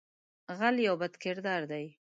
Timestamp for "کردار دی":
1.23-1.85